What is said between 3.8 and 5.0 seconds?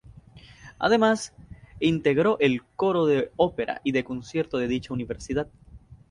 y de Concierto de dicha